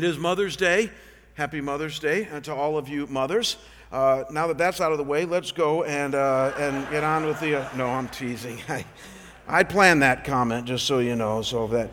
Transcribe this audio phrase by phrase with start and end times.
[0.00, 0.90] It is Mother's Day.
[1.34, 3.58] Happy Mother's Day uh, to all of you mothers.
[3.92, 7.26] Uh, now that that's out of the way, let's go and, uh, and get on
[7.26, 7.60] with the.
[7.60, 8.62] Uh, no, I'm teasing.
[8.70, 8.86] I,
[9.46, 11.42] I planned that comment, just so you know.
[11.42, 11.90] So that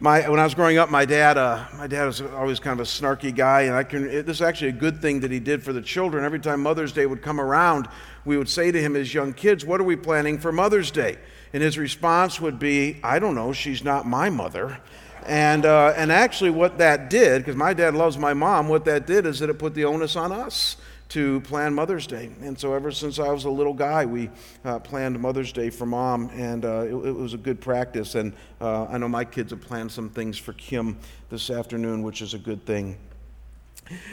[0.00, 2.84] my, when I was growing up, my dad, uh, my dad was always kind of
[2.84, 4.10] a snarky guy, and I can.
[4.10, 6.24] It, this is actually a good thing that he did for the children.
[6.24, 7.86] Every time Mother's Day would come around,
[8.24, 11.16] we would say to him as young kids, "What are we planning for Mother's Day?"
[11.52, 13.52] And his response would be, "I don't know.
[13.52, 14.80] She's not my mother."
[15.26, 19.06] And, uh, and actually, what that did, because my dad loves my mom, what that
[19.06, 20.76] did is that it put the onus on us
[21.10, 22.30] to plan Mother's Day.
[22.40, 24.30] And so, ever since I was a little guy, we
[24.64, 28.14] uh, planned Mother's Day for mom, and uh, it, it, was a good practice.
[28.14, 30.98] And uh, I know my kids have planned some things for Kim
[31.28, 32.96] this afternoon, which is a good thing.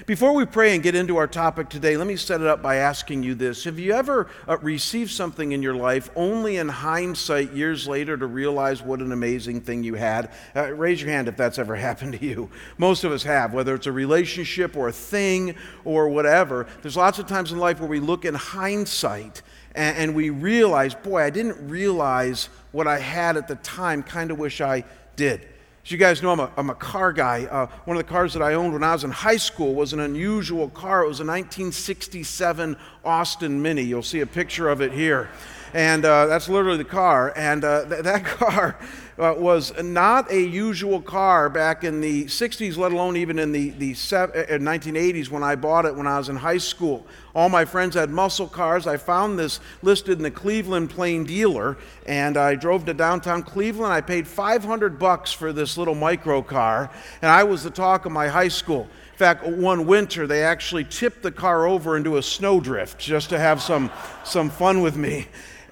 [0.07, 2.77] Before we pray and get into our topic today, let me set it up by
[2.77, 3.65] asking you this.
[3.65, 8.25] Have you ever uh, received something in your life only in hindsight years later to
[8.25, 10.31] realize what an amazing thing you had?
[10.55, 12.49] Uh, raise your hand if that's ever happened to you.
[12.77, 15.53] Most of us have, whether it's a relationship or a thing
[15.85, 16.65] or whatever.
[16.81, 19.43] There's lots of times in life where we look in hindsight
[19.75, 24.31] and, and we realize, boy, I didn't realize what I had at the time, kind
[24.31, 25.47] of wish I did.
[25.87, 27.45] As you guys know, I'm a, I'm a car guy.
[27.45, 29.93] Uh, one of the cars that I owned when I was in high school was
[29.93, 31.05] an unusual car.
[31.05, 33.83] It was a 1967 Austin Mini.
[33.83, 35.29] You'll see a picture of it here.
[35.73, 37.31] And uh, that's literally the car.
[37.37, 38.77] And uh, th- that car
[39.19, 43.71] uh, was not a usual car back in the 60s, let alone even in the,
[43.71, 47.05] the 1980s uh, when I bought it when I was in high school.
[47.33, 48.85] All my friends had muscle cars.
[48.85, 53.91] I found this listed in the Cleveland Plain Dealer, and I drove to downtown Cleveland.
[53.91, 56.91] I paid 500 bucks for this little micro car,
[57.21, 58.87] and I was the talk of my high school.
[59.11, 63.39] In fact, one winter they actually tipped the car over into a snowdrift just to
[63.39, 63.89] have some,
[64.23, 65.27] some fun with me.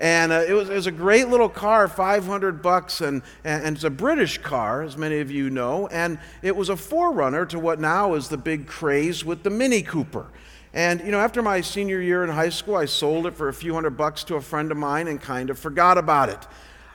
[0.06, 3.86] And uh, it, was, it was a great little car, 500 bucks, and, and, it's
[3.86, 5.88] a British car, as many of you know.
[5.88, 9.82] And it was a forerunner to what now is the big craze with the Mini
[9.82, 10.28] Cooper.
[10.76, 13.54] And, you know, after my senior year in high school, I sold it for a
[13.54, 16.48] few hundred bucks to a friend of mine and kind of forgot about it.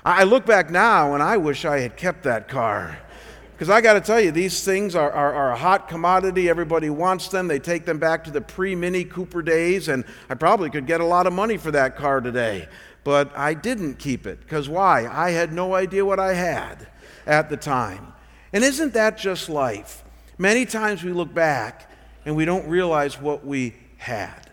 [0.04, 2.96] I look back now and I wish I had kept that car.
[3.52, 6.48] Because I got to tell you, these things are, are, are, a hot commodity.
[6.48, 7.46] Everybody wants them.
[7.46, 11.02] They take them back to the pre Mini Cooper days, and I probably could get
[11.02, 12.68] a lot of money for that car today
[13.04, 14.40] but I didn't keep it.
[14.40, 15.06] Because why?
[15.06, 16.88] I had no idea what I had
[17.26, 18.12] at the time.
[18.52, 20.04] And isn't that just life?
[20.38, 21.90] Many times we look back
[22.24, 24.50] and we don't realize what we had.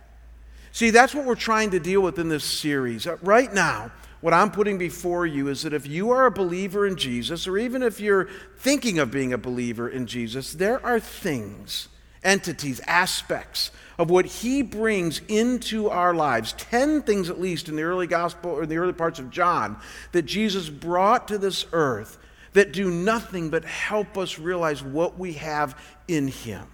[0.72, 3.08] See, that's what we're trying to deal with in this series.
[3.08, 3.92] Uh, right now,
[4.22, 7.58] what I'm putting before you is that if you are a believer in Jesus, or
[7.58, 11.88] even if you're thinking of being a believer in Jesus, there are things,
[12.24, 17.84] entities, aspects of what he brings into our lives 10 things at least in the
[17.84, 19.78] early gospel or in the early parts of John
[20.12, 22.18] that Jesus brought to this earth
[22.54, 26.68] that do nothing but help us realize what we have in him.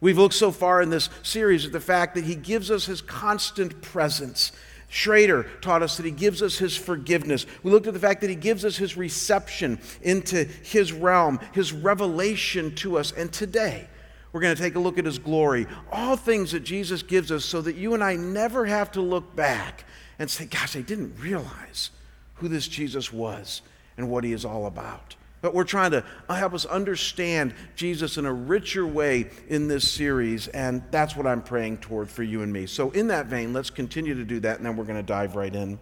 [0.00, 3.00] We've looked so far in this series at the fact that he gives us his
[3.00, 4.52] constant presence.
[4.88, 7.46] Schrader taught us that he gives us his forgiveness.
[7.62, 11.72] We looked at the fact that he gives us his reception into his realm, his
[11.72, 13.12] revelation to us.
[13.12, 13.88] And today,
[14.36, 15.66] we're going to take a look at his glory.
[15.90, 19.34] All things that Jesus gives us so that you and I never have to look
[19.34, 19.86] back
[20.18, 21.90] and say, Gosh, I didn't realize
[22.34, 23.62] who this Jesus was
[23.96, 25.16] and what he is all about.
[25.40, 30.48] But we're trying to help us understand Jesus in a richer way in this series,
[30.48, 32.66] and that's what I'm praying toward for you and me.
[32.66, 35.34] So, in that vein, let's continue to do that, and then we're going to dive
[35.34, 35.78] right in.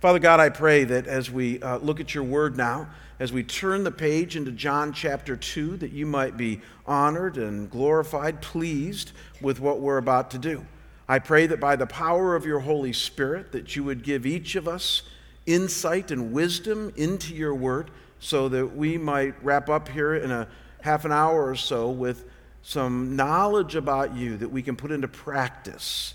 [0.00, 2.88] Father God, I pray that as we uh, look at your word now,
[3.20, 7.70] as we turn the page into John chapter 2, that you might be honored and
[7.70, 10.64] glorified, pleased with what we're about to do.
[11.08, 14.54] I pray that by the power of your Holy Spirit, that you would give each
[14.54, 15.02] of us
[15.46, 20.46] insight and wisdom into your word so that we might wrap up here in a
[20.82, 22.24] half an hour or so with
[22.62, 26.14] some knowledge about you that we can put into practice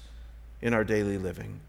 [0.61, 1.59] in our daily living.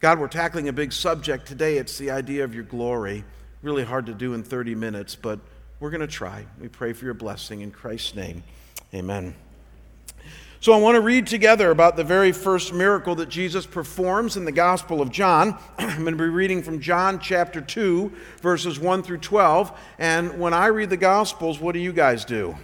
[0.00, 1.76] God, we're tackling a big subject today.
[1.76, 3.24] It's the idea of your glory
[3.62, 5.38] really hard to do in 30 minutes, but
[5.80, 6.46] we're going to try.
[6.60, 8.42] We pray for your blessing in Christ's name.
[8.94, 9.34] Amen.
[10.62, 14.44] So, I want to read together about the very first miracle that Jesus performs in
[14.44, 15.58] the Gospel of John.
[15.78, 18.12] I'm going to be reading from John chapter 2,
[18.42, 19.78] verses 1 through 12.
[19.98, 22.58] And when I read the Gospels, what do you guys do?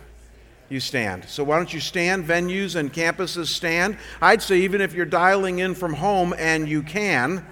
[0.68, 1.24] You stand.
[1.24, 2.26] So, why don't you stand?
[2.26, 3.96] Venues and campuses stand.
[4.20, 7.46] I'd say, even if you're dialing in from home and you can,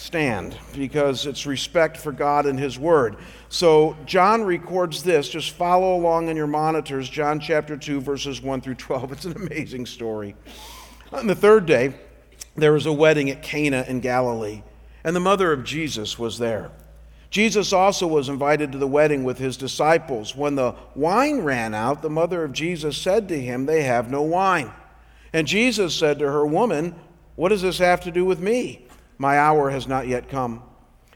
[0.00, 3.16] stand because it's respect for God and His Word.
[3.48, 5.28] So, John records this.
[5.28, 9.12] Just follow along in your monitors, John chapter 2, verses 1 through 12.
[9.20, 10.34] It's an amazing story.
[11.12, 11.94] On the third day,
[12.56, 14.62] there was a wedding at Cana in Galilee,
[15.04, 16.70] and the mother of Jesus was there.
[17.28, 20.34] Jesus also was invited to the wedding with his disciples.
[20.34, 24.22] When the wine ran out, the mother of Jesus said to him, They have no
[24.22, 24.72] wine.
[25.32, 26.96] And Jesus said to her, Woman,
[27.36, 28.88] what does this have to do with me?
[29.20, 30.62] My hour has not yet come.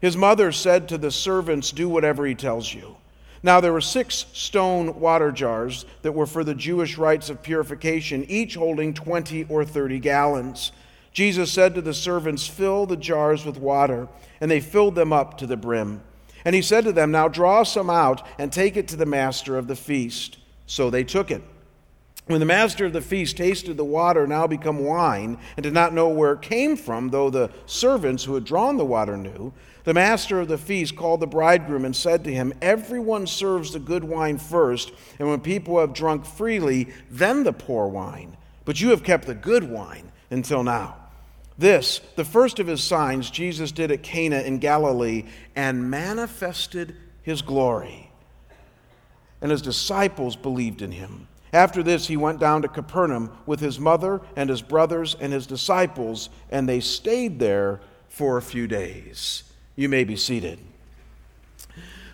[0.03, 2.99] His mother said to the servants, Do whatever he tells you.
[3.43, 8.27] Now there were six stone water jars that were for the Jewish rites of purification,
[8.29, 10.71] each holding 20 or 30 gallons.
[11.15, 14.07] Jesus said to the servants, Fill the jars with water,
[14.39, 16.03] and they filled them up to the brim.
[16.45, 19.57] And he said to them, Now draw some out and take it to the master
[19.57, 20.37] of the feast.
[20.67, 21.43] So they took it.
[22.27, 25.93] When the master of the feast tasted the water now become wine, and did not
[25.93, 29.53] know where it came from, though the servants who had drawn the water knew,
[29.85, 33.79] the master of the feast called the bridegroom and said to him, Everyone serves the
[33.79, 38.39] good wine first, and when people have drunk freely, then the poor wine.
[38.65, 40.97] But you have kept the good wine until now.
[41.59, 45.25] This, the first of his signs, Jesus did at Cana in Galilee
[45.55, 48.11] and manifested his glory.
[49.43, 51.29] And his disciples believed in him.
[51.55, 55.47] After this, he went down to Capernaum with his mother and his brothers and his
[55.47, 59.45] disciples, and they stayed there for a few days.
[59.77, 60.59] You may be seated.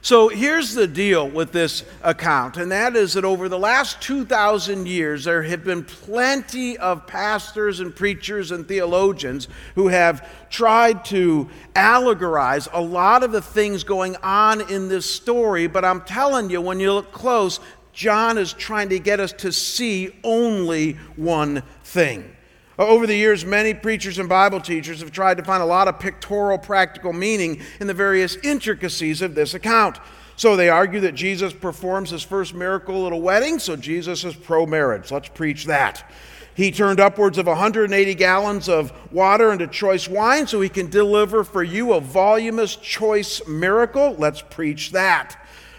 [0.02, 4.86] So here's the deal with this account, and that is that over the last 2,000
[4.86, 11.48] years, there have been plenty of pastors and preachers and theologians who have tried to
[11.74, 15.66] allegorize a lot of the things going on in this story.
[15.66, 17.60] But I'm telling you, when you look close,
[17.92, 22.36] John is trying to get us to see only one thing.
[22.78, 25.98] Over the years, many preachers and Bible teachers have tried to find a lot of
[25.98, 29.98] pictorial practical meaning in the various intricacies of this account.
[30.36, 34.34] So they argue that Jesus performs his first miracle at a wedding, so Jesus is
[34.34, 35.10] pro marriage.
[35.10, 36.10] Let's preach that.
[36.54, 41.44] He turned upwards of 180 gallons of water into choice wine so he can deliver
[41.44, 44.14] for you a voluminous choice miracle.
[44.18, 45.36] Let's preach that.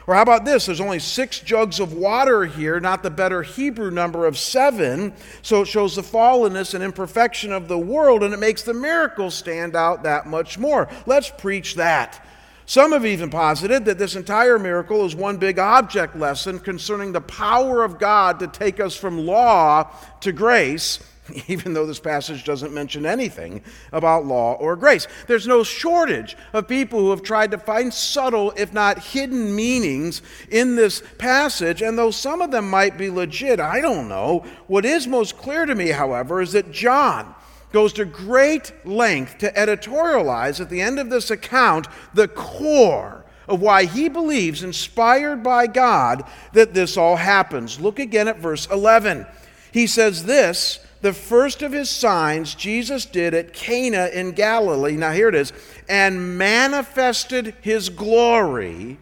[0.07, 0.65] Or how about this?
[0.65, 5.13] There's only six jugs of water here, not the better Hebrew number of seven.
[5.41, 9.29] So it shows the fallenness and imperfection of the world, and it makes the miracle
[9.29, 10.89] stand out that much more.
[11.05, 12.25] Let's preach that.
[12.65, 17.21] Some have even posited that this entire miracle is one big object lesson concerning the
[17.21, 20.99] power of God to take us from law to grace
[21.47, 23.61] even though this passage doesn't mention anything
[23.91, 25.07] about law or grace.
[25.27, 30.21] There's no shortage of people who have tried to find subtle, if not hidden, meanings
[30.49, 34.45] in this passage, and though some of them might be legit, I don't know.
[34.67, 37.35] What is most clear to me, however, is that John
[37.71, 43.61] goes to great length to editorialize at the end of this account the core of
[43.61, 46.23] why he believes, inspired by God,
[46.53, 47.79] that this all happens.
[47.79, 49.25] Look again at verse 11.
[49.71, 54.95] He says this the first of his signs Jesus did at Cana in Galilee.
[54.95, 55.51] Now, here it is
[55.89, 58.97] and manifested his glory,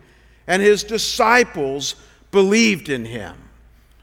[0.48, 1.96] and his disciples
[2.32, 3.36] believed in him.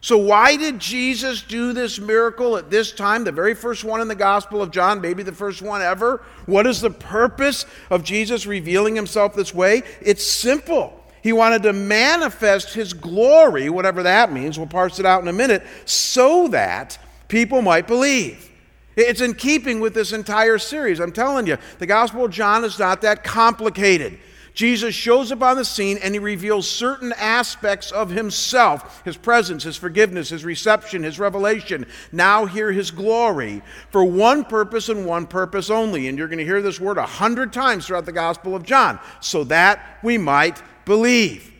[0.01, 4.07] So, why did Jesus do this miracle at this time, the very first one in
[4.07, 6.23] the Gospel of John, maybe the first one ever?
[6.45, 9.83] What is the purpose of Jesus revealing himself this way?
[10.01, 11.03] It's simple.
[11.25, 15.33] He wanted to manifest his glory, whatever that means, we'll parse it out in a
[15.33, 18.51] minute, so that people might believe.
[18.97, 21.01] It's in keeping with this entire series.
[21.01, 24.19] I'm telling you, the Gospel of John is not that complicated.
[24.57, 29.65] Jesus shows up on the scene and he reveals certain aspects of himself his presence,
[29.65, 31.85] his forgiveness, his reception, his revelation.
[32.11, 36.09] Now, hear his glory for one purpose and one purpose only.
[36.09, 38.99] And you're going to hear this word a hundred times throughout the Gospel of John
[39.21, 41.53] so that we might believe.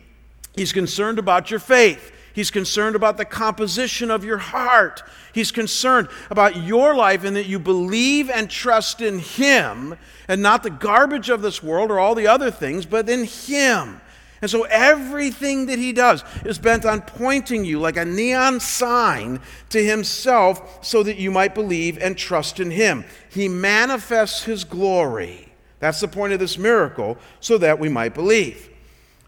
[0.55, 2.11] He's concerned about your faith.
[2.37, 5.01] He's concerned about the composition of your heart.
[5.33, 10.61] He's concerned about your life and that you believe and trust in Him and not
[10.61, 13.99] the garbage of this world or all the other things, but in Him.
[14.39, 19.39] And so everything that He does is bent on pointing you like a neon sign
[19.69, 23.03] to Himself so that you might believe and trust in Him.
[23.31, 25.51] He manifests His glory.
[25.79, 28.69] That's the point of this miracle, so that we might believe.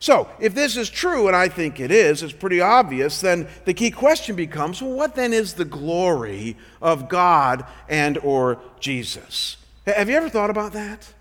[0.02, 3.74] So, if this is true, and I think it is, it's pretty obvious, then the
[3.74, 9.58] key question becomes well, what then is the glory of God and or Jesus?
[9.86, 11.14] Have you ever thought about that?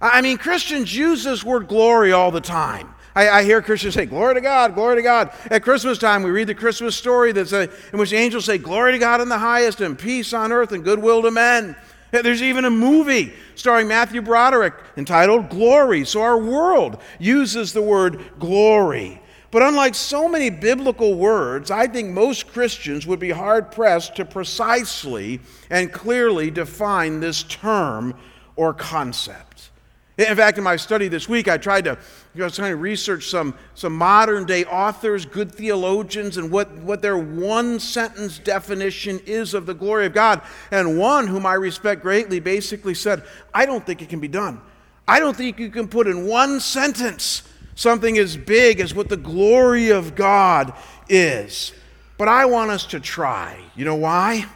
[0.00, 2.94] I mean, Christians use this word glory all the time.
[3.14, 5.32] I, I, hear Christians say, Glory to God, glory to God.
[5.50, 8.92] At Christmas time, we read the Christmas story that's a, in which angels say, Glory
[8.92, 11.74] to God in the highest, and peace on earth, and goodwill to men.
[12.22, 16.04] There's even a movie starring Matthew Broderick entitled Glory.
[16.04, 19.20] So our world uses the word glory.
[19.50, 24.24] But unlike so many biblical words, I think most Christians would be hard pressed to
[24.24, 28.14] precisely and clearly define this term
[28.56, 29.70] or concept.
[30.18, 31.96] In fact, in my study this week, I tried to
[32.38, 36.52] you know, I was trying to research some, some modern day authors, good theologians, and
[36.52, 40.42] what, what their one sentence definition is of the glory of God.
[40.70, 44.60] And one whom I respect greatly basically said, I don't think it can be done.
[45.08, 47.42] I don't think you can put in one sentence
[47.74, 50.74] something as big as what the glory of God
[51.08, 51.72] is.
[52.18, 53.58] But I want us to try.
[53.74, 54.46] You know why?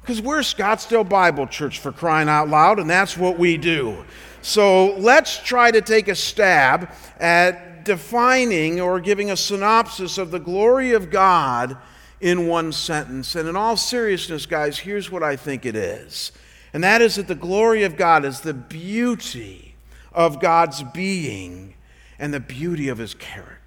[0.00, 4.04] Because we're Scottsdale Bible Church for crying out loud, and that's what we do.
[4.42, 10.40] So let's try to take a stab at defining or giving a synopsis of the
[10.40, 11.76] glory of God
[12.20, 13.34] in one sentence.
[13.34, 16.32] And in all seriousness, guys, here's what I think it is.
[16.72, 19.74] And that is that the glory of God is the beauty
[20.12, 21.74] of God's being
[22.18, 23.61] and the beauty of his character.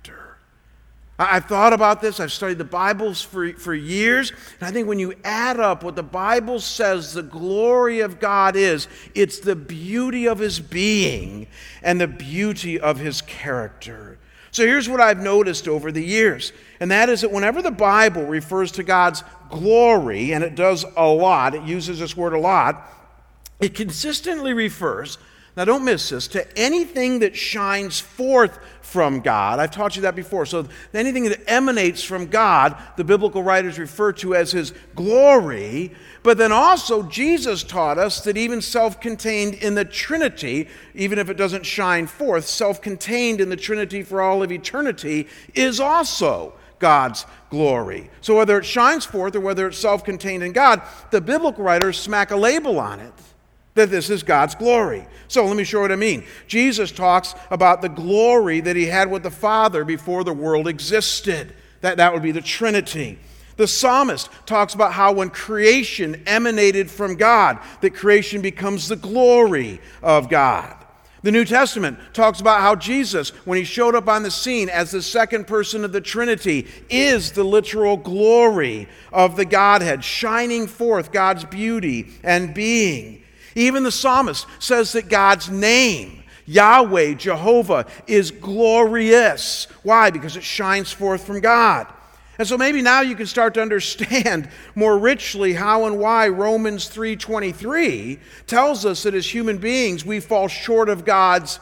[1.17, 2.19] I've thought about this.
[2.19, 4.31] I've studied the Bibles for, for years.
[4.59, 8.57] And I think when you add up what the Bible says the glory of God
[8.57, 11.47] is, it's the beauty of his being
[11.81, 14.17] and the beauty of his character.
[14.51, 18.23] So here's what I've noticed over the years, and that is that whenever the Bible
[18.23, 22.89] refers to God's glory, and it does a lot, it uses this word a lot,
[23.59, 25.17] it consistently refers
[25.55, 29.57] now, don't miss this to anything that shines forth from God.
[29.57, 30.45] I've taught you that before.
[30.45, 35.93] So, anything that emanates from God, the biblical writers refer to as His glory.
[36.23, 41.29] But then also, Jesus taught us that even self contained in the Trinity, even if
[41.29, 46.53] it doesn't shine forth, self contained in the Trinity for all of eternity, is also
[46.79, 48.09] God's glory.
[48.19, 50.81] So, whether it shines forth or whether it's self contained in God,
[51.11, 53.13] the biblical writers smack a label on it
[53.75, 55.05] that this is God's glory.
[55.27, 56.23] So let me show what I mean.
[56.47, 61.53] Jesus talks about the glory that he had with the Father before the world existed.
[61.81, 63.19] That, that would be the Trinity.
[63.57, 69.79] The psalmist talks about how when creation emanated from God, that creation becomes the glory
[70.01, 70.75] of God.
[71.23, 74.91] The New Testament talks about how Jesus, when he showed up on the scene as
[74.91, 81.11] the second person of the Trinity, is the literal glory of the Godhead, shining forth
[81.11, 83.23] God's beauty and being.
[83.55, 89.67] Even the psalmist says that God's name, Yahweh, Jehovah, is glorious.
[89.81, 90.11] Why?
[90.11, 91.87] Because it shines forth from God.
[92.37, 96.89] And so maybe now you can start to understand more richly how and why Romans
[96.89, 101.59] 3:23 tells us that as human beings we fall short of God's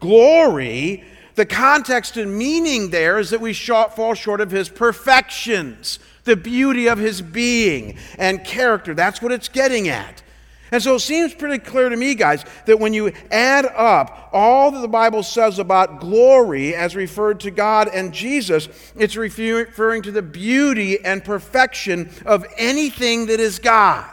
[0.00, 1.04] glory.
[1.36, 6.88] The context and meaning there is that we fall short of his perfections, the beauty
[6.88, 8.92] of his being and character.
[8.92, 10.22] That's what it's getting at.
[10.70, 14.70] And so it seems pretty clear to me, guys, that when you add up all
[14.70, 20.10] that the Bible says about glory as referred to God and Jesus, it's referring to
[20.10, 24.06] the beauty and perfection of anything that is God.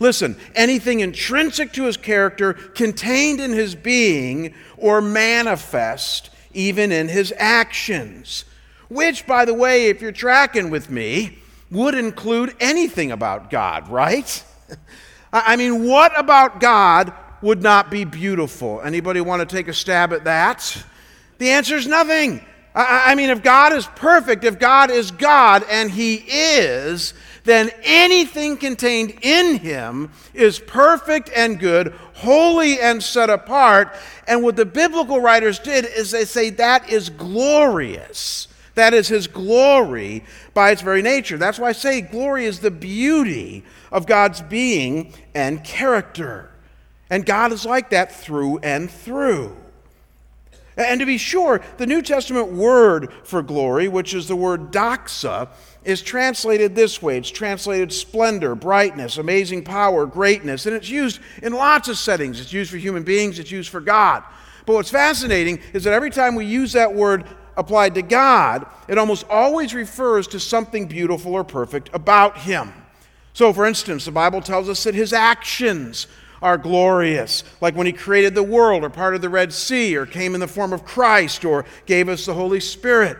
[0.00, 7.32] Listen, anything intrinsic to his character, contained in his being, or manifest even in his
[7.38, 8.44] actions.
[8.88, 11.38] Which, by the way, if you're tracking with me,
[11.70, 14.44] would include anything about God, right?
[15.32, 18.82] I mean, what about God would not be beautiful?
[18.82, 20.84] Anybody want to take a stab at that?
[21.38, 22.44] The answer is nothing.
[22.74, 27.12] I mean, if God is perfect, if God is God, and He is,
[27.44, 33.94] then anything contained in Him is perfect and good, holy and set apart.
[34.26, 38.48] And what the biblical writers did is they say that is glorious.
[38.74, 40.24] That is His glory
[40.54, 41.36] by its very nature.
[41.36, 46.50] That's why I say glory is the beauty of God's being and character.
[47.10, 49.56] And God is like that through and through.
[50.76, 55.48] And to be sure, the New Testament word for glory, which is the word doxa,
[55.84, 57.18] is translated this way.
[57.18, 62.40] It's translated splendor, brightness, amazing power, greatness, and it's used in lots of settings.
[62.40, 64.24] It's used for human beings, it's used for God.
[64.64, 68.96] But what's fascinating is that every time we use that word applied to God, it
[68.96, 72.72] almost always refers to something beautiful or perfect about Him.
[73.34, 76.06] So, for instance, the Bible tells us that His actions
[76.42, 80.06] are glorious, like when He created the world, or part of the Red Sea, or
[80.06, 83.16] came in the form of Christ, or gave us the Holy Spirit.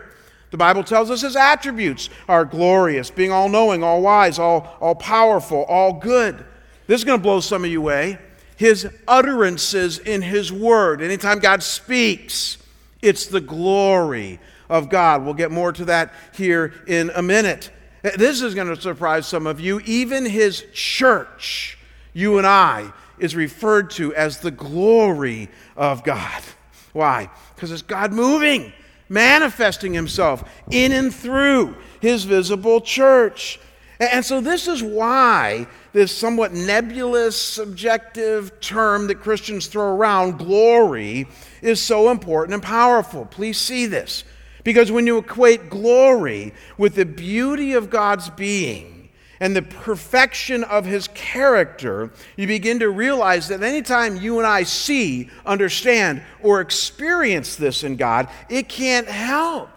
[0.51, 4.95] The Bible tells us His attributes are glorious, being all knowing, all wise, all, all
[4.95, 6.45] powerful, all good.
[6.85, 8.19] This is going to blow some of you away.
[8.55, 11.01] His utterances in His Word.
[11.01, 12.59] Anytime God speaks,
[13.01, 14.39] it's the glory
[14.69, 15.25] of God.
[15.25, 17.71] We'll get more to that here in a minute.
[18.03, 19.79] This is going to surprise some of you.
[19.85, 21.77] Even his church,
[22.13, 26.43] you and I, is referred to as the glory of God.
[26.91, 27.29] Why?
[27.55, 28.73] Because it's God moving,
[29.07, 33.59] manifesting himself in and through his visible church.
[33.99, 41.27] And so, this is why this somewhat nebulous, subjective term that Christians throw around, glory,
[41.61, 43.25] is so important and powerful.
[43.25, 44.25] Please see this.
[44.63, 50.85] Because when you equate glory with the beauty of God's being and the perfection of
[50.85, 57.55] his character, you begin to realize that anytime you and I see, understand, or experience
[57.57, 59.69] this in God, it can't help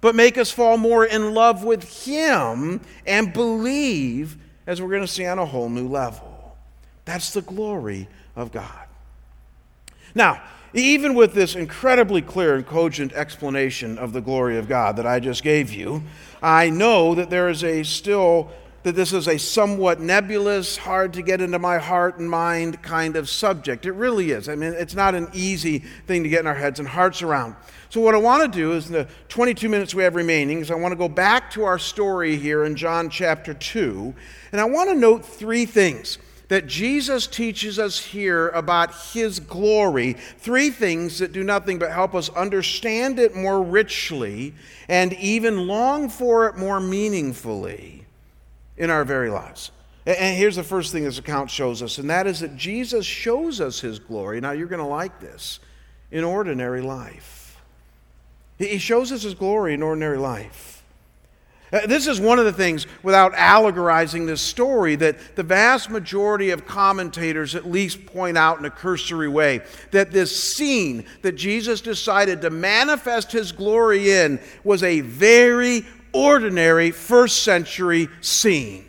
[0.00, 5.08] but make us fall more in love with him and believe, as we're going to
[5.08, 6.56] see on a whole new level.
[7.04, 8.86] That's the glory of God.
[10.14, 10.42] Now,
[10.76, 15.20] even with this incredibly clear and cogent explanation of the glory of God that I
[15.20, 16.02] just gave you,
[16.42, 18.50] I know that there is a still
[18.86, 23.16] that this is a somewhat nebulous, hard to get into my heart and mind kind
[23.16, 23.84] of subject.
[23.84, 24.48] It really is.
[24.48, 27.56] I mean, it's not an easy thing to get in our heads and hearts around.
[27.88, 30.70] So, what I want to do is, in the 22 minutes we have remaining, is
[30.70, 34.14] I want to go back to our story here in John chapter 2,
[34.52, 36.18] and I want to note three things
[36.48, 40.12] that Jesus teaches us here about his glory.
[40.12, 44.54] Three things that do nothing but help us understand it more richly
[44.88, 48.06] and even long for it more meaningfully
[48.76, 49.72] in our very lives.
[50.06, 53.60] And here's the first thing this account shows us, and that is that Jesus shows
[53.60, 54.40] us his glory.
[54.40, 55.58] Now, you're going to like this
[56.12, 57.60] in ordinary life.
[58.56, 60.75] He shows us his glory in ordinary life.
[61.72, 66.50] Uh, this is one of the things, without allegorizing this story, that the vast majority
[66.50, 71.80] of commentators at least point out in a cursory way that this scene that Jesus
[71.80, 78.84] decided to manifest his glory in was a very ordinary first century scene.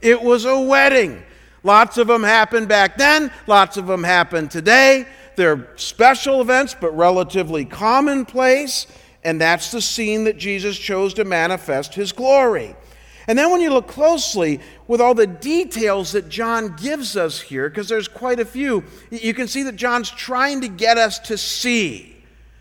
[0.00, 1.22] It was a wedding.
[1.62, 5.06] Lots of them happened back then, lots of them happen today.
[5.36, 8.86] They're special events, but relatively commonplace.
[9.22, 12.74] And that's the scene that Jesus chose to manifest his glory.
[13.26, 17.68] And then when you look closely with all the details that John gives us here,
[17.68, 21.36] because there's quite a few, you can see that John's trying to get us to
[21.36, 22.16] see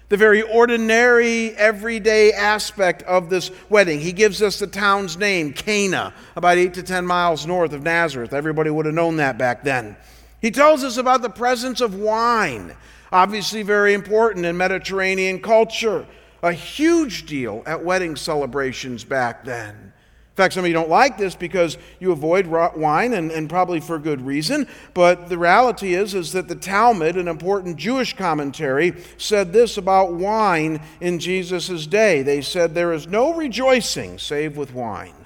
[0.10, 4.00] the very ordinary, everyday aspect of this wedding.
[4.00, 8.34] He gives us the town's name, Cana, about eight to ten miles north of Nazareth.
[8.34, 9.96] Everybody would have known that back then.
[10.42, 12.76] He tells us about the presence of wine,
[13.12, 16.06] obviously very important in Mediterranean culture
[16.42, 19.94] a huge deal at wedding celebrations back then.
[20.40, 23.82] In fact, some of you don't like this because you avoid wine, and, and probably
[23.82, 24.70] for good reason.
[24.94, 30.14] But the reality is, is that the Talmud, an important Jewish commentary, said this about
[30.14, 32.22] wine in Jesus' day.
[32.22, 35.26] They said, There is no rejoicing save with wine.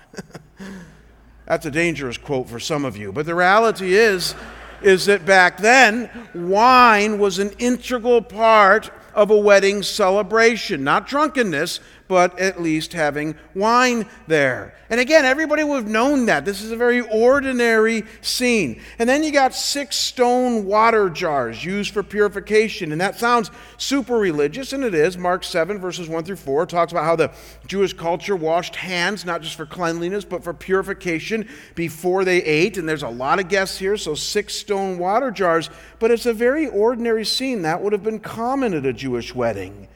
[1.46, 3.12] That's a dangerous quote for some of you.
[3.12, 4.34] But the reality is,
[4.82, 10.84] is that back then, wine was an integral part of a wedding celebration.
[10.84, 14.76] Not drunkenness, but at least having wine there.
[14.90, 16.46] And again, everybody would have known that.
[16.46, 18.82] This is a very ordinary scene.
[19.00, 22.92] And then you got six stone water jars used for purification.
[22.92, 25.18] And that sounds super religious, and it is.
[25.18, 27.32] Mark 7, verses 1 through 4 talks about how the
[27.66, 32.78] Jewish culture washed hands, not just for cleanliness, but for purification before they ate.
[32.78, 35.70] And there's a lot of guests here, so six stone water jars.
[36.00, 37.64] But it's a very ordinary scene.
[37.64, 39.88] That would have been common at a Jewish wedding.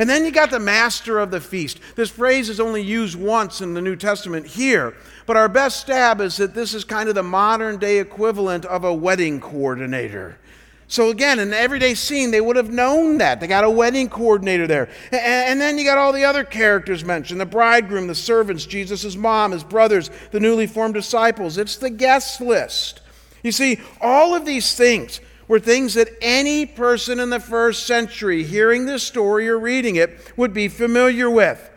[0.00, 1.78] And then you got the master of the feast.
[1.94, 4.94] This phrase is only used once in the New Testament here,
[5.26, 8.82] but our best stab is that this is kind of the modern day equivalent of
[8.82, 10.38] a wedding coordinator.
[10.88, 13.40] So, again, in the everyday scene, they would have known that.
[13.40, 14.88] They got a wedding coordinator there.
[15.12, 19.52] And then you got all the other characters mentioned the bridegroom, the servants, Jesus' mom,
[19.52, 21.58] his brothers, the newly formed disciples.
[21.58, 23.02] It's the guest list.
[23.42, 28.44] You see, all of these things were things that any person in the first century
[28.44, 31.68] hearing this story or reading it would be familiar with.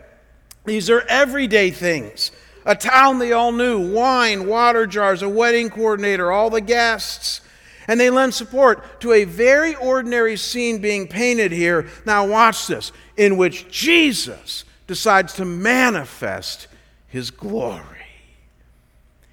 [0.64, 2.30] These are everyday things.
[2.64, 7.40] A town they all knew, wine, water jars, a wedding coordinator, all the guests.
[7.88, 11.88] And they lend support to a very ordinary scene being painted here.
[12.06, 16.68] Now, watch this, in which Jesus decides to manifest
[17.08, 17.94] his glory.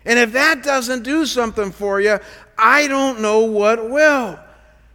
[0.03, 2.19] And if that doesn't do something for you,
[2.61, 4.39] I don't know what will.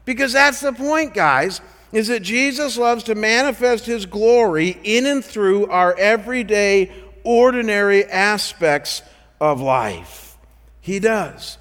[0.05, 1.61] Because that's the point, guys,
[1.93, 6.91] is that Jesus loves to manifest his glory in and through our everyday,
[7.25, 9.03] ordinary aspects
[9.41, 10.37] of life.
[10.81, 11.59] He does.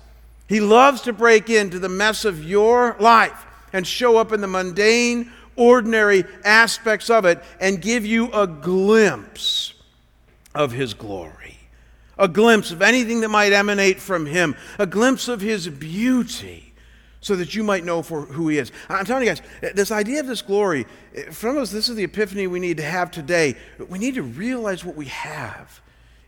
[0.47, 4.47] He loves to break into the mess of your life and show up in the
[4.47, 9.73] mundane, ordinary aspects of it and give you a glimpse
[10.53, 11.44] of his glory
[12.17, 16.73] a glimpse of anything that might emanate from him, a glimpse of his beauty,
[17.21, 18.71] so that you might know for who he is.
[18.87, 19.41] I'm telling you guys,
[19.73, 20.85] this idea of this glory,
[21.31, 23.55] from us, this is the epiphany we need to have today.
[23.89, 25.81] We need to realize what we have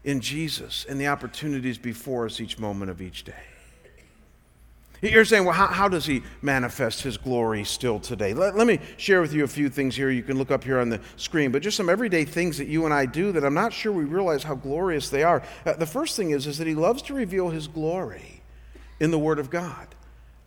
[0.04, 3.34] in Jesus and the opportunities before us each moment of each day.
[5.02, 8.34] You're saying, well, how, how, does he manifest his glory still today?
[8.34, 10.10] Let, let, me share with you a few things here.
[10.10, 12.86] You can look up here on the screen, but just some everyday things that you
[12.86, 15.44] and I do that I'm not sure we realize how glorious they are.
[15.66, 18.42] Uh, the first thing is, is that he loves to reveal his glory
[19.00, 19.88] in the Word of God.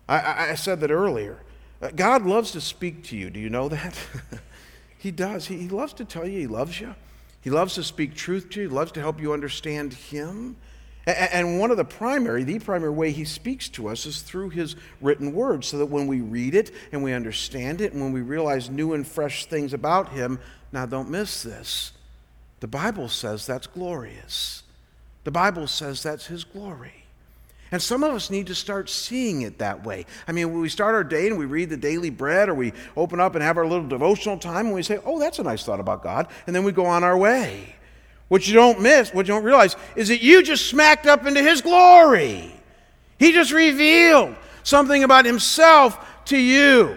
[0.08, 1.38] I, I, I said that earlier.
[1.80, 3.30] Uh, God loves to speak to you.
[3.30, 3.96] Do you know that?
[4.98, 5.46] he does.
[5.46, 6.96] He, he loves to tell you he loves you.
[7.40, 8.68] He loves to speak truth to you.
[8.68, 10.56] He loves to help you understand him.
[11.06, 14.76] And one of the primary, the primary way he speaks to us is through his
[15.00, 18.20] written word, so that when we read it and we understand it, and when we
[18.20, 20.38] realize new and fresh things about him,
[20.72, 21.92] now don't miss this.
[22.60, 24.62] The Bible says that's glorious.
[25.24, 27.06] The Bible says that's his glory.
[27.72, 30.04] And some of us need to start seeing it that way.
[30.26, 32.72] I mean, when we start our day and we read the daily bread, or we
[32.96, 35.64] open up and have our little devotional time, and we say, oh, that's a nice
[35.64, 37.76] thought about God, and then we go on our way.
[38.30, 41.42] What you don't miss, what you don't realize, is that you just smacked up into
[41.42, 42.54] His glory.
[43.18, 46.96] He just revealed something about Himself to you.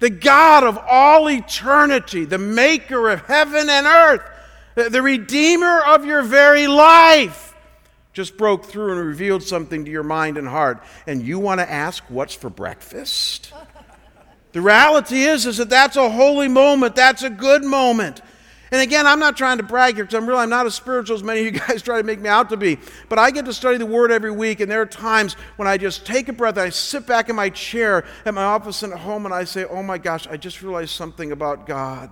[0.00, 4.20] The God of all eternity, the maker of heaven and earth,
[4.74, 7.54] the Redeemer of your very life,
[8.12, 10.82] just broke through and revealed something to your mind and heart.
[11.06, 13.54] And you want to ask, What's for breakfast?
[14.52, 16.94] The reality is, is that that's a holy moment.
[16.94, 18.20] That's a good moment.
[18.74, 21.14] And again, I'm not trying to brag here because I'm really I'm not as spiritual
[21.14, 22.76] as many of you guys try to make me out to be.
[23.08, 25.76] But I get to study the Word every week, and there are times when I
[25.76, 28.98] just take a breath, I sit back in my chair at my office and at
[28.98, 32.10] home, and I say, "Oh my gosh, I just realized something about God,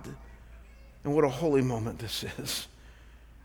[1.03, 2.69] and what a holy moment this is."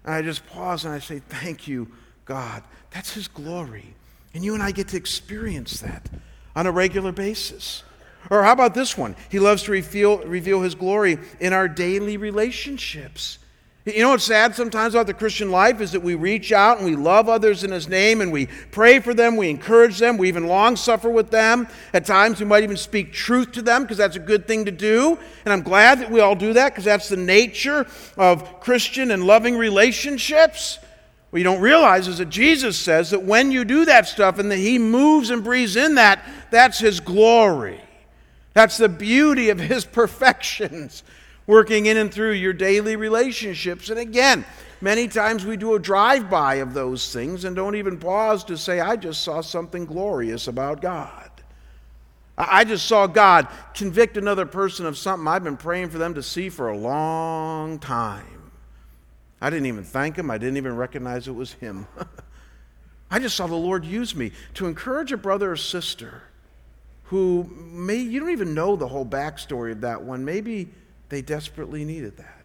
[0.04, 1.88] And I just pause and I say, "Thank you,
[2.24, 2.62] God.
[2.92, 3.96] That's His glory,
[4.32, 6.08] and you and I get to experience that
[6.54, 7.82] on a regular basis."
[8.30, 9.16] Or how about this one?
[9.30, 13.38] He loves to reveal, reveal his glory in our daily relationships.
[13.94, 16.84] You know what's sad sometimes about the Christian life is that we reach out and
[16.84, 20.28] we love others in His name and we pray for them, we encourage them, we
[20.28, 21.66] even long suffer with them.
[21.94, 24.70] At times we might even speak truth to them because that's a good thing to
[24.70, 25.18] do.
[25.44, 27.86] And I'm glad that we all do that because that's the nature
[28.18, 30.78] of Christian and loving relationships.
[31.30, 34.50] What you don't realize is that Jesus says that when you do that stuff and
[34.50, 37.80] that He moves and breathes in that, that's His glory.
[38.58, 41.04] That's the beauty of His perfections
[41.46, 43.88] working in and through your daily relationships.
[43.88, 44.44] And again,
[44.80, 48.58] many times we do a drive by of those things and don't even pause to
[48.58, 51.30] say, I just saw something glorious about God.
[52.36, 56.22] I just saw God convict another person of something I've been praying for them to
[56.24, 58.50] see for a long time.
[59.40, 61.86] I didn't even thank him, I didn't even recognize it was him.
[63.08, 66.24] I just saw the Lord use me to encourage a brother or sister
[67.08, 70.26] who may, you don't even know the whole backstory of that one.
[70.26, 70.68] Maybe
[71.08, 72.44] they desperately needed that.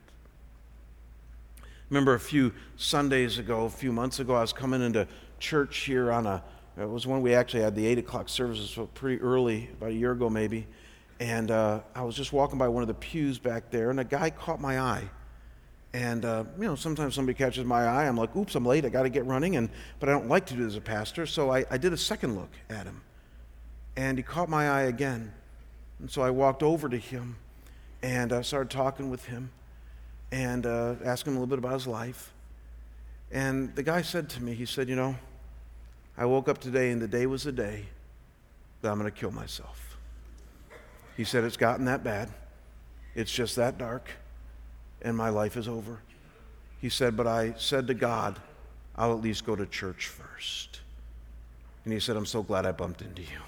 [1.89, 5.05] Remember a few Sundays ago, a few months ago, I was coming into
[5.37, 6.41] church here on a,
[6.79, 9.93] it was when we actually had the 8 o'clock services, so pretty early, about a
[9.93, 10.65] year ago maybe.
[11.19, 14.05] And uh, I was just walking by one of the pews back there, and a
[14.05, 15.09] guy caught my eye.
[15.93, 18.07] And uh, you know, sometimes somebody catches my eye.
[18.07, 18.83] I'm like, "Oops, I'm late.
[18.83, 20.81] I got to get running." And but I don't like to do it as a
[20.81, 23.01] pastor, so I, I did a second look at him
[23.95, 25.33] and he caught my eye again.
[25.99, 27.37] And so I walked over to him
[28.01, 29.51] and I started talking with him
[30.31, 32.33] and uh, asked him a little bit about his life.
[33.31, 35.15] And the guy said to me, he said, You know,
[36.17, 37.85] I woke up today and the day was the day
[38.81, 39.97] that I'm going to kill myself.
[41.15, 42.29] He said, It's gotten that bad.
[43.15, 44.09] It's just that dark,
[45.03, 45.99] and my life is over.
[46.81, 48.39] He said, But I said to God,
[48.95, 50.81] I'll at least go to church first.
[51.85, 53.39] And he said, I'm so glad I bumped into you.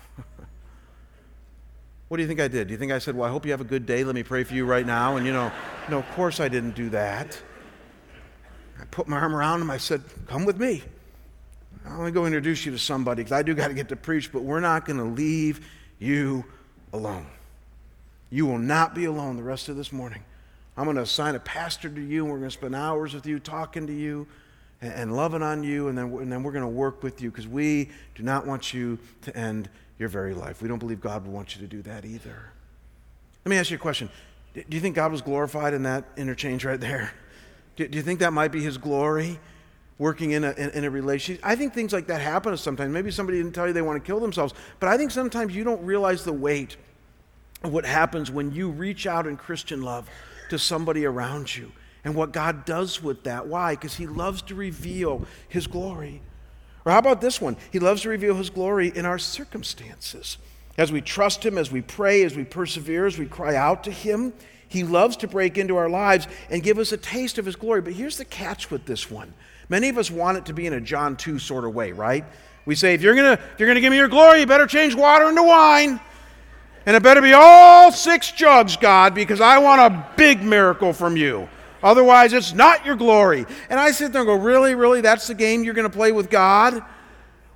[2.08, 2.68] What do you think I did?
[2.68, 4.04] Do you think I said, Well, I hope you have a good day.
[4.04, 5.18] Let me pray for you right now?
[5.18, 5.52] And, you know,
[5.90, 7.42] no, of course I didn't do that.
[8.80, 9.72] I put my arm around him.
[9.72, 10.84] I said, Come with me.
[11.86, 13.96] I'm going to go introduce you to somebody because I do got to get to
[13.96, 15.68] preach, but we're not going to leave
[16.00, 16.46] you
[16.94, 17.28] alone.
[18.32, 20.24] You will not be alone the rest of this morning.
[20.78, 23.26] I'm going to assign a pastor to you, and we're going to spend hours with
[23.26, 24.28] you, talking to you,
[24.82, 27.30] and, and loving on you, and then, and then we're going to work with you
[27.30, 30.62] because we do not want you to end your very life.
[30.62, 32.52] We don't believe God would want you to do that either.
[33.46, 34.10] Let me ask you a question.
[34.54, 37.12] Do you think God was glorified in that interchange right there?
[37.76, 39.40] Do you think that might be his glory?
[39.98, 41.42] Working in a, in, a relationship.
[41.46, 42.92] I think things like that happen sometimes.
[42.92, 45.64] Maybe somebody didn't tell you they want to kill themselves, but I think sometimes you
[45.64, 46.76] don't realize the weight
[47.64, 50.10] of what happens when you reach out in Christian love
[50.50, 51.72] to somebody around you
[52.04, 53.48] and what God does with that.
[53.48, 53.76] Why?
[53.76, 56.22] Because He loves to reveal His glory.
[56.86, 57.58] Or how about this one?
[57.72, 60.38] He loves to reveal his glory in our circumstances.
[60.78, 63.92] As we trust him, as we pray, as we persevere, as we cry out to
[63.92, 64.34] him,
[64.68, 67.82] he loves to break into our lives and give us a taste of his glory.
[67.82, 69.34] But here's the catch with this one
[69.68, 72.26] Many of us want it to be in a John 2 sort of way, right?
[72.66, 75.44] We say, if you're going to give me your glory, you better change water into
[75.44, 76.00] wine.
[76.88, 81.18] And it better be all six jugs, God, because I want a big miracle from
[81.18, 81.50] you.
[81.84, 83.46] Otherwise, it's not your glory.
[83.70, 85.02] And I sit there and go, Really, really?
[85.02, 86.84] That's the game you're going to play with God?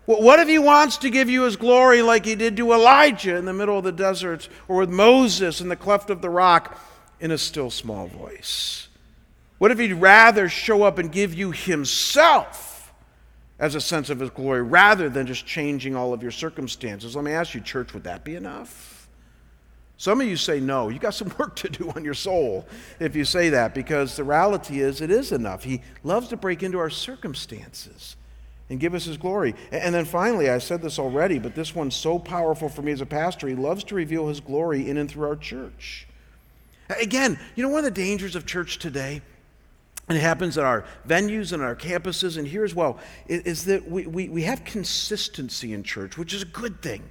[0.06, 3.46] What if He wants to give you His glory like He did to Elijah in
[3.46, 6.80] the middle of the desert or with Moses in the cleft of the rock
[7.20, 8.88] in a still small voice?
[9.60, 12.92] What if He'd rather show up and give you Himself
[13.60, 17.16] as a sense of His glory rather than just changing all of your circumstances?
[17.16, 18.89] Let me ask you, church, would that be enough?
[20.00, 20.88] Some of you say no.
[20.88, 22.66] You got some work to do on your soul
[23.02, 25.66] if you say that because the reality is it is enough.
[25.66, 28.16] He loves to break into our circumstances
[28.70, 29.56] and give us his glory.
[29.74, 33.02] And then finally, I said this already, but this one's so powerful for me as
[33.02, 33.50] a pastor.
[33.50, 36.08] He loves to reveal his glory in and through our church.
[37.02, 39.22] Again, you know one of the dangers of church today?
[40.08, 43.88] And it happens at our venues and our campuses, and here as well, is that
[43.88, 47.04] we, we, we have consistency in church, which is a good thing.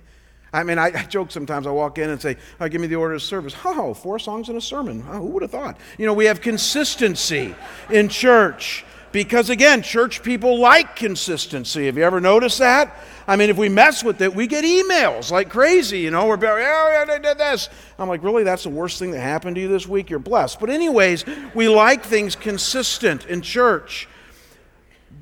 [0.53, 1.67] I mean, I, I, joke sometimes.
[1.67, 3.55] I walk in and say, oh, Give me the order of service.
[3.65, 5.05] Oh, four songs and a sermon.
[5.09, 5.79] Oh, who would have thought?
[5.99, 7.55] You know, we have consistency
[7.91, 11.87] in church because, again, church people like consistency.
[11.87, 12.97] Have you ever noticed that?
[13.27, 16.01] I mean, if we mess with it, we get emails like crazy.
[16.01, 17.69] You know, we're, oh, yeah, they did this.
[17.99, 18.43] I'm like, Really?
[18.43, 20.09] That's the worst thing that happened to you this week?
[20.11, 20.61] You're blessed.
[20.61, 24.09] But, anyways, we like things consistent in church.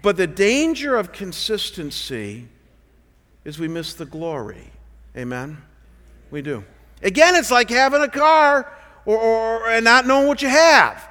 [0.03, 2.49] But the danger of consistency
[3.45, 4.73] is we miss the glory.
[5.17, 5.63] Amen?
[6.31, 6.65] We do.
[7.03, 8.73] Again, it's like having a car
[9.05, 11.09] or, or, and not knowing what you have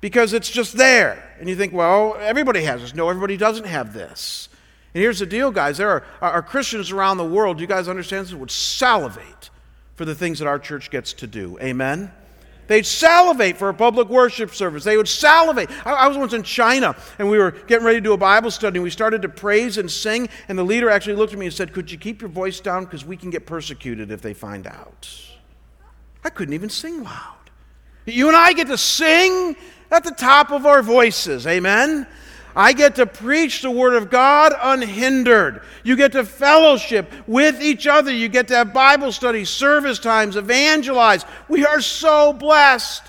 [0.00, 1.36] because it's just there.
[1.40, 2.94] And you think, well, everybody has this.
[2.94, 4.48] No, everybody doesn't have this.
[4.94, 5.78] And here's the deal, guys.
[5.78, 9.50] There are, are Christians around the world, you guys understand this, would salivate
[9.94, 11.58] for the things that our church gets to do.
[11.60, 12.12] Amen?
[12.68, 14.84] They'd salivate for a public worship service.
[14.84, 15.70] They would salivate.
[15.86, 18.50] I, I, was once in China and we were getting ready to do a Bible
[18.50, 20.28] study and we started to praise and sing.
[20.48, 22.84] And the leader actually looked at me and said, Could you keep your voice down?
[22.84, 25.08] Because we can get persecuted if they find out.
[26.22, 27.34] I couldn't even sing loud.
[28.04, 29.56] You and I get to sing
[29.90, 31.46] at the top of our voices.
[31.46, 32.06] Amen?
[32.58, 35.62] I get to preach the Word of God unhindered.
[35.84, 38.12] You get to fellowship with each other.
[38.12, 41.24] You get to have Bible study, service times, evangelize.
[41.48, 43.04] We are so blessed.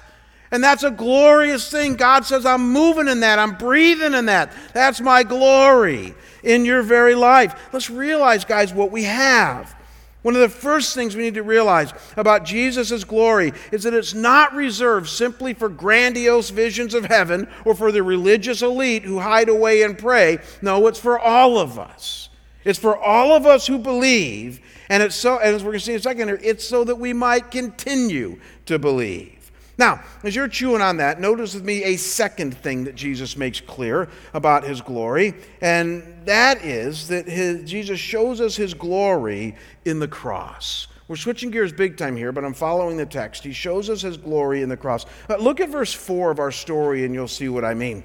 [0.51, 1.95] And that's a glorious thing.
[1.95, 3.39] God says, I'm moving in that.
[3.39, 4.53] I'm breathing in that.
[4.73, 7.69] That's my glory in your very life.
[7.73, 9.75] Let's realize, guys, what we have.
[10.21, 14.13] One of the first things we need to realize about Jesus' glory is that it's
[14.13, 19.47] not reserved simply for grandiose visions of heaven or for the religious elite who hide
[19.47, 20.39] away and pray.
[20.62, 22.29] No, it's for all of us.
[22.65, 25.86] It's for all of us who believe, and it's so, and as we're going to
[25.86, 29.38] see in a second here, it's so that we might continue to believe.
[29.80, 33.62] Now, as you're chewing on that, notice with me a second thing that Jesus makes
[33.62, 40.00] clear about his glory, and that is that his, Jesus shows us his glory in
[40.00, 40.88] the cross.
[41.08, 43.46] We're switching gears big time here, but I'm following the text.
[43.46, 45.06] He shows us his glory in the cross.
[45.30, 48.04] Uh, look at verse 4 of our story, and you'll see what I mean.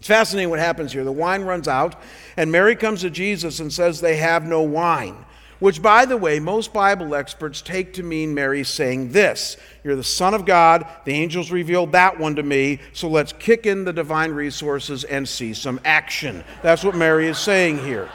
[0.00, 1.04] It's fascinating what happens here.
[1.04, 1.96] The wine runs out,
[2.36, 5.24] and Mary comes to Jesus and says, They have no wine.
[5.60, 10.02] Which, by the way, most Bible experts take to mean Mary saying this You're the
[10.02, 10.86] Son of God.
[11.04, 12.80] The angels revealed that one to me.
[12.92, 16.42] So let's kick in the divine resources and see some action.
[16.62, 18.08] That's what Mary is saying here.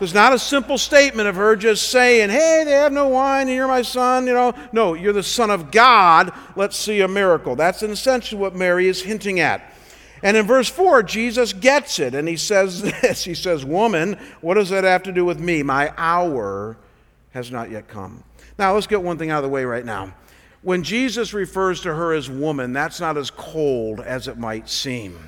[0.00, 3.56] It's not a simple statement of her just saying, Hey, they have no wine, and
[3.56, 4.54] you're my son, you know.
[4.72, 6.32] No, you're the Son of God.
[6.56, 7.54] Let's see a miracle.
[7.54, 9.62] That's essentially what Mary is hinting at.
[10.22, 14.54] And in verse 4, Jesus gets it, and he says this He says, Woman, what
[14.54, 15.62] does that have to do with me?
[15.62, 16.76] My hour
[17.32, 18.24] has not yet come.
[18.58, 20.14] Now, let's get one thing out of the way right now.
[20.62, 25.18] When Jesus refers to her as woman, that's not as cold as it might seem.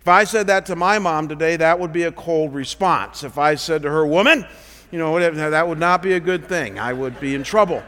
[0.00, 3.24] If I said that to my mom today, that would be a cold response.
[3.24, 4.46] If I said to her, woman,
[4.92, 6.78] you know, that would not be a good thing.
[6.78, 7.82] I would be in trouble.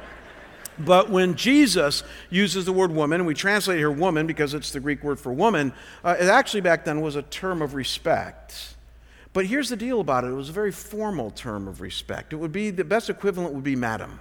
[0.85, 4.81] But when Jesus uses the word woman, and we translate here woman because it's the
[4.81, 5.73] Greek word for woman,
[6.05, 8.77] uh, it actually back then was a term of respect.
[9.33, 12.33] But here's the deal about it it was a very formal term of respect.
[12.33, 14.21] It would be the best equivalent would be madam.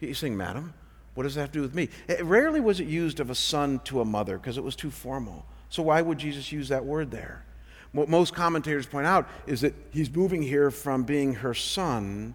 [0.00, 0.72] You saying madam?
[1.14, 1.88] What does that have to do with me?
[2.08, 4.90] It, rarely was it used of a son to a mother because it was too
[4.90, 5.44] formal.
[5.68, 7.44] So why would Jesus use that word there?
[7.92, 12.34] What most commentators point out is that he's moving here from being her son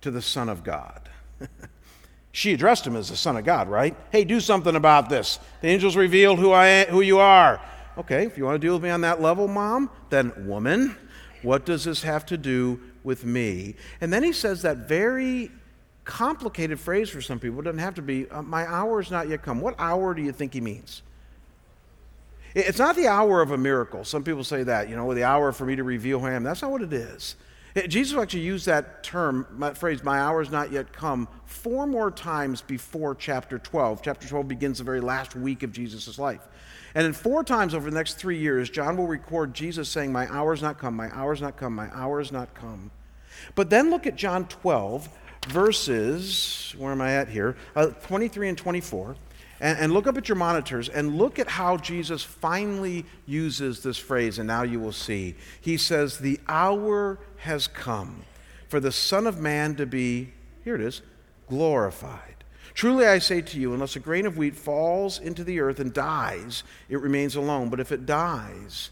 [0.00, 1.08] to the Son of God.
[2.32, 3.96] She addressed him as the Son of God, right?
[4.10, 5.38] Hey, do something about this.
[5.60, 7.60] The angels revealed who, I, who you are.
[7.96, 10.94] Okay, if you want to deal with me on that level, Mom, then woman,
[11.42, 13.74] what does this have to do with me?
[14.00, 15.50] And then he says that very
[16.04, 17.60] complicated phrase for some people.
[17.60, 19.60] It doesn't have to be, uh, my hour is not yet come.
[19.60, 21.02] What hour do you think he means?
[22.54, 24.04] It's not the hour of a miracle.
[24.04, 26.44] Some people say that, you know, the hour for me to reveal who I am.
[26.44, 27.36] That's not what it is.
[27.86, 32.10] Jesus actually used that term, that phrase, my hour has not yet come, four more
[32.10, 34.02] times before chapter 12.
[34.02, 36.40] Chapter 12 begins the very last week of Jesus' life.
[36.94, 40.26] And then four times over the next three years, John will record Jesus saying, My
[40.32, 42.90] hour's not come, my hour's not come, my hour's not come.
[43.54, 45.08] But then look at John 12,
[45.48, 47.56] verses, where am I at here?
[47.76, 49.16] Uh, 23 and 24.
[49.60, 53.98] And, and look up at your monitors and look at how Jesus finally uses this
[53.98, 55.34] phrase, and now you will see.
[55.60, 58.24] He says, The hour has come
[58.68, 60.32] for the Son of Man to be,
[60.64, 61.02] here it is,
[61.48, 62.22] glorified.
[62.74, 65.92] Truly I say to you, unless a grain of wheat falls into the earth and
[65.92, 67.70] dies, it remains alone.
[67.70, 68.90] But if it dies,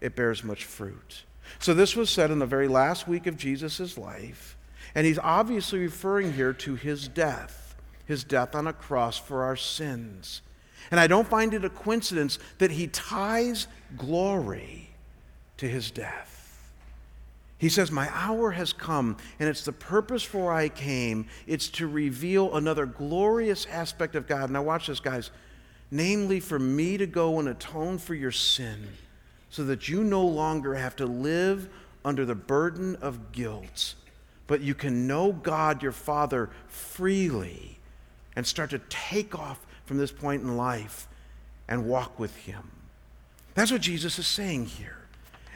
[0.00, 1.24] it bears much fruit.
[1.58, 4.56] So this was said in the very last week of Jesus' life,
[4.94, 7.63] and he's obviously referring here to his death
[8.06, 10.42] his death on a cross for our sins.
[10.90, 14.90] And I don't find it a coincidence that he ties glory
[15.56, 16.34] to his death.
[17.56, 21.26] He says, My hour has come, and it's the purpose for I came.
[21.46, 24.50] It's to reveal another glorious aspect of God.
[24.50, 25.30] Now, watch this, guys.
[25.90, 28.88] Namely, for me to go and atone for your sin
[29.48, 31.68] so that you no longer have to live
[32.04, 33.94] under the burden of guilt,
[34.46, 37.78] but you can know God your Father freely
[38.36, 41.06] and start to take off from this point in life
[41.68, 42.70] and walk with Him.
[43.54, 44.98] That's what Jesus is saying here.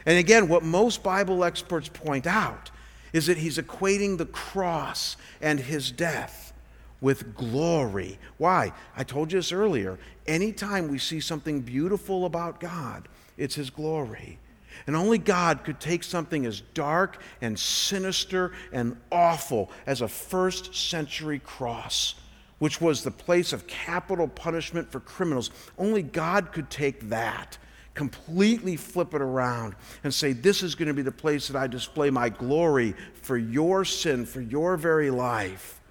[0.05, 2.71] And again, what most Bible experts point out
[3.11, 6.53] is that he's equating the cross and his death
[7.01, 8.19] with glory.
[8.37, 8.73] Why?
[8.95, 9.97] I told you this earlier.
[10.27, 14.39] Anytime we see something beautiful about God, it's his glory.
[14.87, 20.75] And only God could take something as dark and sinister and awful as a first
[20.75, 22.15] century cross
[22.59, 25.49] which was the place of capital punishment for criminals.
[25.77, 27.57] Only God could take that,
[27.93, 31.67] completely flip it around, and say, This is going to be the place that I
[31.67, 35.81] display my glory for your sin, for your very life.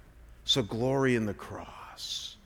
[0.45, 2.37] So, glory in the cross.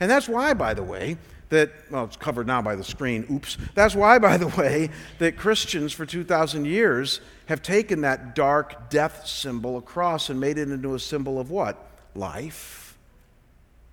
[0.00, 1.16] And that's why, by the way,
[1.50, 3.56] that, well, it's covered now by the screen, oops.
[3.74, 9.26] That's why, by the way, that Christians for 2,000 years have taken that dark death
[9.26, 11.86] symbol, a cross, and made it into a symbol of what?
[12.14, 12.83] Life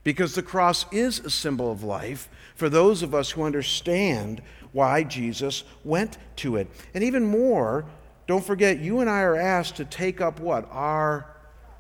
[0.04, 5.04] because the cross is a symbol of life for those of us who understand why
[5.04, 6.68] Jesus went to it.
[6.94, 7.86] And even more,
[8.28, 10.68] don't forget, you and I are asked to take up what?
[10.72, 11.28] Our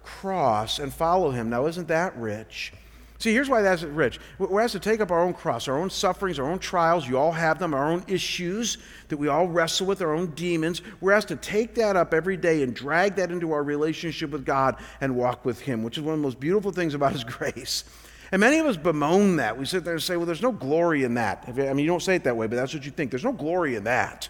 [0.03, 1.49] cross and follow him.
[1.49, 2.73] Now, isn't that rich?
[3.21, 4.19] See, here's why that's rich.
[4.39, 7.07] We're asked to take up our own cross, our own sufferings, our own trials.
[7.07, 8.79] You all have them, our own issues
[9.09, 10.81] that we all wrestle with, our own demons.
[11.01, 14.43] We're asked to take that up every day and drag that into our relationship with
[14.43, 17.23] God and walk with Him, which is one of the most beautiful things about His
[17.23, 17.83] grace.
[18.31, 19.57] And many of us bemoan that.
[19.57, 21.43] We sit there and say, well, there's no glory in that.
[21.47, 23.11] I mean, you don't say it that way, but that's what you think.
[23.11, 24.29] There's no glory in that.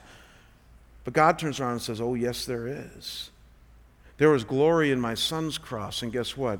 [1.03, 3.29] But God turns around and says, oh, yes, there is.
[4.17, 6.59] There was glory in my son's cross, and guess what?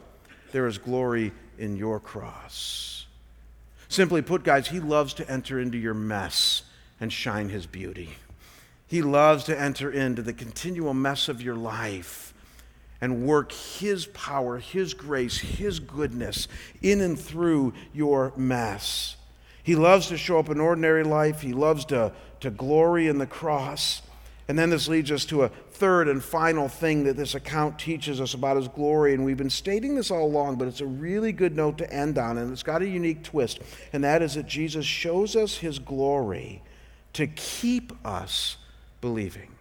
[0.52, 3.06] There is glory in your cross.
[3.88, 6.64] Simply put, guys, he loves to enter into your mess
[7.00, 8.10] and shine his beauty.
[8.88, 12.31] He loves to enter into the continual mess of your life
[13.02, 16.48] and work His power, His grace, His goodness
[16.82, 19.18] in and through your mess.
[19.64, 23.28] He loves to show up in ordinary life, He loves to, to glory in the
[23.28, 24.02] cross.
[24.48, 28.20] And then this leads us to a third and final thing that this account teaches
[28.20, 29.14] us about his glory.
[29.14, 32.18] And we've been stating this all along, but it's a really good note to end
[32.18, 33.60] on, and it's got a unique twist.
[33.94, 36.62] And that is that Jesus shows us his glory
[37.14, 38.58] to keep us
[39.00, 39.52] believing.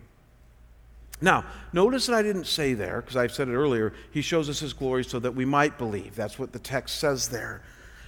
[1.21, 4.61] Now, notice that I didn't say there, because I've said it earlier, he shows us
[4.61, 6.15] his glory so that we might believe.
[6.15, 7.63] That's what the text says there.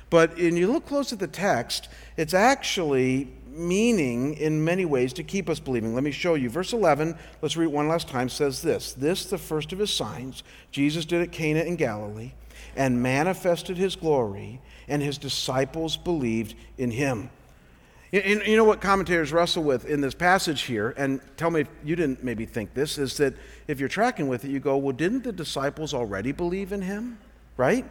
[0.09, 5.23] But when you look close at the text, it's actually meaning in many ways to
[5.23, 5.95] keep us believing.
[5.95, 6.51] Let me show you.
[6.51, 10.43] Verse 11, let's read one last time, says this This, the first of his signs,
[10.71, 12.33] Jesus did at Cana in Galilee,
[12.77, 17.31] and manifested his glory, and his disciples believed in him.
[18.13, 21.69] You, you know what commentators wrestle with in this passage here, and tell me if
[21.83, 23.35] you didn't maybe think this, is that
[23.67, 27.19] if you're tracking with it, you go, well, didn't the disciples already believe in him?
[27.57, 27.87] Right?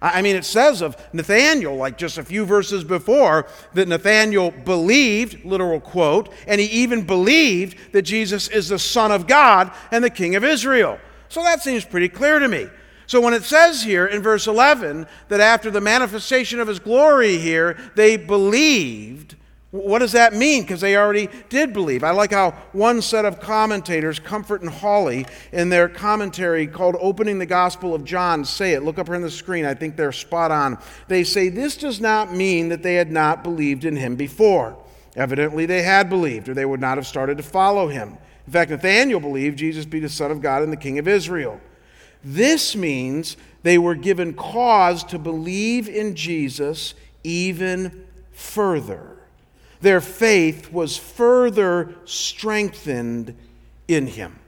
[0.00, 5.44] I mean, it says of Nathanael, like just a few verses before, that Nathanael believed,
[5.44, 10.10] literal quote, and he even believed that Jesus is the Son of God and the
[10.10, 11.00] King of Israel.
[11.28, 12.68] So that seems pretty clear to me.
[13.08, 17.38] So when it says here in verse 11 that after the manifestation of his glory
[17.38, 19.34] here, they believed,
[19.70, 20.62] what does that mean?
[20.62, 22.02] Because they already did believe.
[22.02, 27.38] I like how one set of commentators, Comfort and Hawley, in their commentary called Opening
[27.38, 28.82] the Gospel of John, say it.
[28.82, 29.66] Look up here on the screen.
[29.66, 30.78] I think they're spot on.
[31.08, 34.82] They say this does not mean that they had not believed in him before.
[35.16, 38.16] Evidently, they had believed, or they would not have started to follow him.
[38.46, 41.60] In fact, Nathanael believed Jesus be the Son of God and the King of Israel.
[42.24, 49.17] This means they were given cause to believe in Jesus even further.
[49.80, 53.36] Their faith was further strengthened
[53.86, 54.38] in him.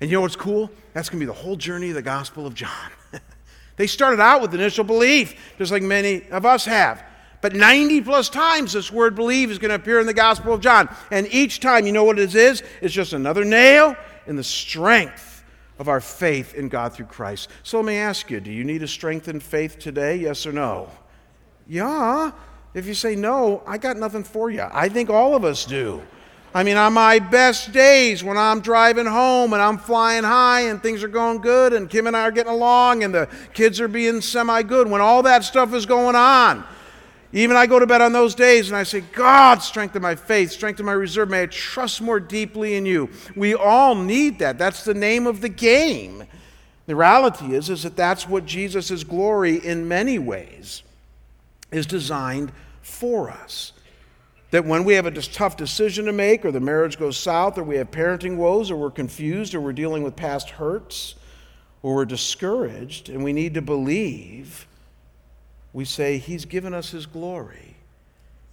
[0.00, 0.70] And you know what's cool?
[0.92, 2.90] That's going to be the whole journey of the Gospel of John.
[3.76, 7.04] they started out with initial belief, just like many of us have.
[7.40, 10.60] But 90 plus times this word believe is going to appear in the Gospel of
[10.60, 10.88] John.
[11.10, 12.62] And each time, you know what it is?
[12.80, 13.96] It's just another nail
[14.26, 15.44] in the strength
[15.78, 17.48] of our faith in God through Christ.
[17.62, 20.16] So let me ask you do you need a strengthened faith today?
[20.16, 20.90] Yes or no?
[21.68, 22.32] Yeah.
[22.74, 24.66] If you say no, I got nothing for you.
[24.70, 26.02] I think all of us do.
[26.54, 30.82] I mean, on my best days when I'm driving home and I'm flying high and
[30.82, 33.88] things are going good and Kim and I are getting along and the kids are
[33.88, 36.64] being semi good, when all that stuff is going on,
[37.32, 40.50] even I go to bed on those days and I say, God, strengthen my faith,
[40.50, 41.28] strengthen my reserve.
[41.28, 43.10] May I trust more deeply in you.
[43.36, 44.56] We all need that.
[44.56, 46.24] That's the name of the game.
[46.86, 50.82] The reality is, is that that's what Jesus' glory in many ways
[51.70, 52.52] is designed
[52.82, 53.72] for us.
[54.50, 57.64] That when we have a tough decision to make, or the marriage goes south, or
[57.64, 61.16] we have parenting woes, or we're confused, or we're dealing with past hurts,
[61.82, 64.66] or we're discouraged, and we need to believe
[65.72, 67.76] we say, He's given us His glory.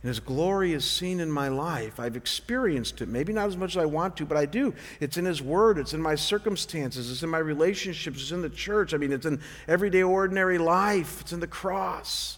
[0.03, 1.99] And His glory is seen in my life.
[1.99, 3.07] I've experienced it.
[3.07, 4.74] Maybe not as much as I want to, but I do.
[4.99, 8.49] It's in His Word, it's in my circumstances, it's in my relationships, it's in the
[8.49, 8.93] church.
[8.93, 12.38] I mean, it's in everyday, ordinary life, it's in the cross.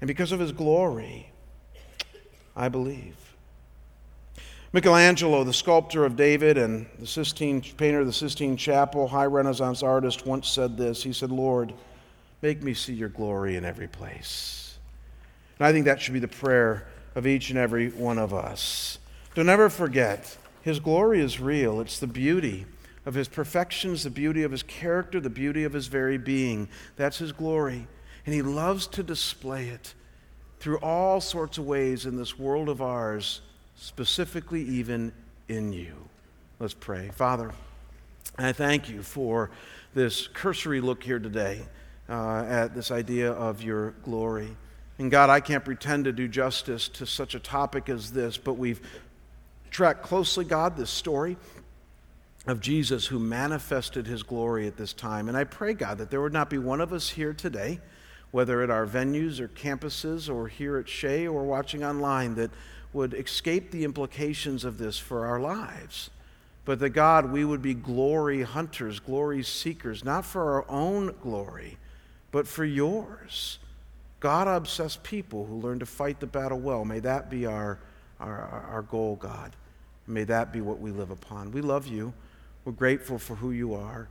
[0.00, 1.30] And because of His glory,
[2.56, 3.16] I believe.
[4.72, 9.82] Michelangelo, the sculptor of David and the Sistine painter of the Sistine Chapel, high Renaissance
[9.82, 11.02] artist, once said this.
[11.02, 11.72] He said, Lord,
[12.44, 14.76] Make me see your glory in every place.
[15.58, 18.98] And I think that should be the prayer of each and every one of us.
[19.34, 21.80] Don't ever forget, His glory is real.
[21.80, 22.66] It's the beauty
[23.06, 26.68] of His perfections, the beauty of His character, the beauty of His very being.
[26.96, 27.86] That's His glory.
[28.26, 29.94] And He loves to display it
[30.60, 33.40] through all sorts of ways in this world of ours,
[33.76, 35.12] specifically even
[35.48, 35.94] in you.
[36.58, 37.10] Let's pray.
[37.14, 37.52] Father,
[38.38, 39.50] I thank you for
[39.94, 41.62] this cursory look here today
[42.08, 44.56] uh, at this idea of your glory.
[44.98, 48.54] And God, I can't pretend to do justice to such a topic as this, but
[48.54, 48.80] we've
[49.70, 51.36] tracked closely, God, this story
[52.46, 55.28] of Jesus who manifested his glory at this time.
[55.28, 57.80] And I pray, God, that there would not be one of us here today,
[58.34, 62.50] whether at our venues or campuses or here at Shea or watching online, that
[62.92, 66.10] would escape the implications of this for our lives.
[66.64, 71.78] But that, God, we would be glory hunters, glory seekers, not for our own glory
[72.34, 73.60] but for yours.
[74.18, 76.84] God obsessed people who learn to fight the battle well.
[76.84, 77.78] May that be our,
[78.18, 79.54] our, our goal, God.
[80.08, 81.52] May that be what we live upon.
[81.52, 82.12] We love you.
[82.64, 84.08] We're grateful for who you are,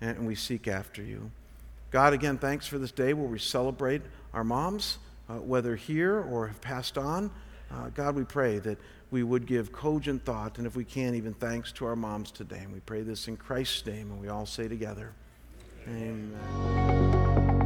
[0.00, 1.32] and we seek after you.
[1.94, 6.48] God, again, thanks for this day where we celebrate our moms, uh, whether here or
[6.48, 7.30] have passed on.
[7.70, 8.78] Uh, God, we pray that
[9.12, 12.58] we would give cogent thought, and if we can, even thanks to our moms today.
[12.58, 15.12] And we pray this in Christ's name, and we all say together,
[15.86, 17.63] Amen.